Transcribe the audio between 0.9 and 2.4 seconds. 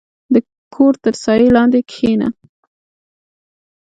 تر سایې لاندې کښېنه.